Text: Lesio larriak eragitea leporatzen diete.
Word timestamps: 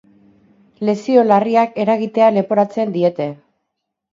Lesio 0.89 1.25
larriak 1.31 1.77
eragitea 1.83 2.33
leporatzen 2.39 2.95
diete. 2.99 3.29